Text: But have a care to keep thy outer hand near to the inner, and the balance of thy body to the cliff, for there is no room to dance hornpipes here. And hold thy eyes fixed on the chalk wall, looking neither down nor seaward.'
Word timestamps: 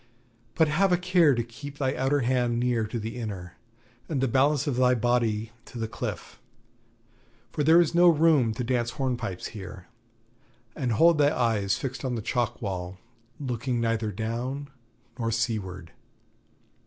But 0.55 0.67
have 0.67 0.91
a 0.91 0.97
care 0.97 1.35
to 1.35 1.43
keep 1.43 1.77
thy 1.77 1.93
outer 1.93 2.21
hand 2.21 2.59
near 2.59 2.87
to 2.87 2.97
the 2.99 3.17
inner, 3.17 3.53
and 4.09 4.19
the 4.19 4.27
balance 4.27 4.65
of 4.65 4.77
thy 4.77 4.95
body 4.95 5.51
to 5.65 5.77
the 5.77 5.87
cliff, 5.87 6.39
for 7.51 7.63
there 7.63 7.79
is 7.79 7.93
no 7.93 8.09
room 8.09 8.51
to 8.55 8.63
dance 8.63 8.89
hornpipes 8.97 9.49
here. 9.53 9.85
And 10.75 10.93
hold 10.93 11.19
thy 11.19 11.31
eyes 11.37 11.77
fixed 11.77 12.03
on 12.03 12.15
the 12.15 12.23
chalk 12.23 12.59
wall, 12.63 12.97
looking 13.39 13.79
neither 13.79 14.11
down 14.11 14.71
nor 15.19 15.29
seaward.' 15.29 15.91